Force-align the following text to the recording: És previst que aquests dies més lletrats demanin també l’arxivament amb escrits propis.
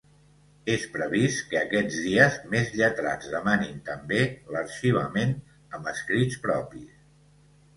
És 0.75 0.85
previst 0.93 1.41
que 1.51 1.59
aquests 1.59 1.97
dies 2.05 2.39
més 2.53 2.71
lletrats 2.79 3.29
demanin 3.35 3.77
també 3.91 4.25
l’arxivament 4.57 5.37
amb 5.79 5.93
escrits 5.93 6.41
propis. 6.49 6.91